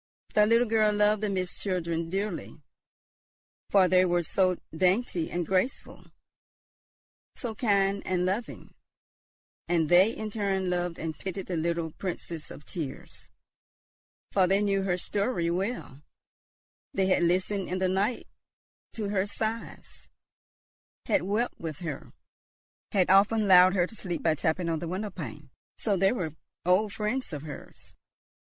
The 0.33 0.47
little 0.47 0.67
girl 0.67 0.91
loved 0.95 1.21
the 1.21 1.29
Mist 1.29 1.61
children 1.61 2.09
dearly, 2.09 2.59
for 3.69 3.87
they 3.87 4.03
were 4.03 4.23
so 4.23 4.57
dainty 4.75 5.29
and 5.29 5.45
graceful, 5.45 6.05
so 7.35 7.53
kind 7.53 8.01
and 8.03 8.25
loving. 8.25 8.73
And 9.67 9.89
they 9.89 10.09
in 10.11 10.29
return 10.29 10.71
loved 10.71 10.97
and 10.97 11.15
pitied 11.15 11.45
the 11.45 11.55
little 11.55 11.91
"Princess 11.91 12.49
of 12.49 12.65
tears," 12.65 13.29
for 14.31 14.47
they 14.47 14.63
knew 14.63 14.81
her 14.81 14.97
story 14.97 15.51
well; 15.51 16.01
they 16.95 17.05
had 17.05 17.21
listened 17.21 17.69
in 17.69 17.77
the 17.77 17.87
night 17.87 18.27
to 18.93 19.09
her 19.09 19.27
sighs, 19.27 20.07
had 21.05 21.21
wept 21.21 21.59
with 21.59 21.77
her, 21.81 22.11
had 22.91 23.11
often 23.11 23.47
lulled 23.47 23.75
her 23.75 23.85
to 23.85 23.95
sleep 23.95 24.23
by 24.23 24.33
tapping 24.33 24.67
on 24.67 24.79
the 24.79 24.87
window 24.87 25.11
pane. 25.11 25.51
So 25.77 25.95
they 25.95 26.11
were 26.11 26.33
old 26.65 26.91
friends 26.91 27.31
of 27.33 27.43
hers. 27.43 27.93